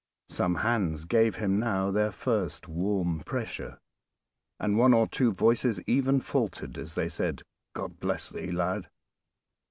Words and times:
Some 0.29 0.55
hands 0.65 1.05
gave 1.05 1.35
him 1.35 1.59
now 1.59 1.91
their 1.91 2.11
first 2.11 2.67
warm 2.67 3.19
pressure, 3.19 3.77
and 4.59 4.75
one 4.75 4.95
or 4.95 5.05
two 5.07 5.31
voices 5.31 5.79
even 5.85 6.21
faltered 6.21 6.75
as 6.79 6.95
they 6.95 7.07
said 7.07 7.43
"God 7.75 7.99
bless 7.99 8.27
thee, 8.29 8.51
lad!" 8.51 8.89